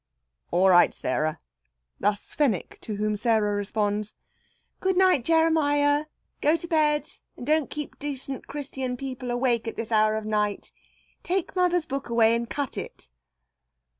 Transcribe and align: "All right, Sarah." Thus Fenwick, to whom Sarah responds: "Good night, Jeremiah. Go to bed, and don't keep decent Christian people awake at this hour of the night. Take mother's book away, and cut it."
"All 0.49 0.67
right, 0.71 0.95
Sarah." 0.95 1.39
Thus 1.99 2.33
Fenwick, 2.33 2.79
to 2.81 2.95
whom 2.95 3.15
Sarah 3.15 3.53
responds: 3.53 4.15
"Good 4.79 4.97
night, 4.97 5.23
Jeremiah. 5.23 6.05
Go 6.41 6.57
to 6.57 6.67
bed, 6.67 7.07
and 7.37 7.45
don't 7.45 7.69
keep 7.69 7.99
decent 7.99 8.47
Christian 8.47 8.97
people 8.97 9.29
awake 9.29 9.67
at 9.67 9.75
this 9.75 9.91
hour 9.91 10.15
of 10.15 10.23
the 10.23 10.29
night. 10.31 10.71
Take 11.21 11.55
mother's 11.55 11.85
book 11.85 12.09
away, 12.09 12.33
and 12.33 12.49
cut 12.49 12.79
it." 12.79 13.11